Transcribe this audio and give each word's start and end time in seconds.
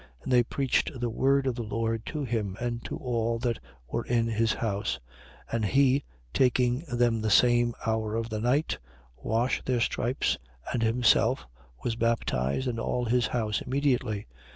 16:32. 0.21 0.23
And 0.23 0.31
they 0.33 0.41
preached 0.43 0.99
the 0.99 1.09
word 1.11 1.45
of 1.45 1.53
the 1.53 1.61
Lord 1.61 2.03
to 2.07 2.23
him 2.23 2.57
and 2.59 2.83
to 2.85 2.97
all 2.97 3.37
that 3.37 3.59
were 3.87 4.03
in 4.05 4.25
his 4.25 4.51
house. 4.53 4.99
16:33. 5.51 5.53
And 5.55 5.65
he, 5.65 6.03
taking 6.33 6.79
them 6.91 7.21
the 7.21 7.29
same 7.29 7.75
hour 7.85 8.15
of 8.15 8.27
the 8.31 8.41
night, 8.41 8.79
washed 9.15 9.65
their 9.67 9.79
stripes: 9.79 10.39
and 10.73 10.81
himself 10.81 11.45
was 11.83 11.95
baptized, 11.95 12.67
and 12.67 12.79
all 12.79 13.05
his 13.05 13.27
house 13.27 13.61
immediately. 13.61 14.25